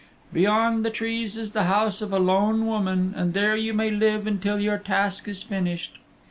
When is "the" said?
0.83-0.89, 1.51-1.65